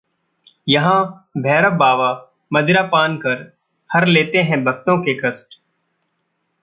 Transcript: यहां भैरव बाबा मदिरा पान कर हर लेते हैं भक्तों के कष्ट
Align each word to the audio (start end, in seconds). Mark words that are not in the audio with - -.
यहां 0.67 1.03
भैरव 1.41 1.75
बाबा 1.77 2.09
मदिरा 2.53 2.81
पान 2.83 3.17
कर 3.17 3.51
हर 3.89 4.07
लेते 4.07 4.41
हैं 4.41 4.63
भक्तों 4.63 4.97
के 4.97 5.13
कष्ट 5.13 5.59